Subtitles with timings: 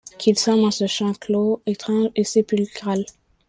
[0.17, 3.05] Qu’il semble en ce champ clos étrange et sépulcral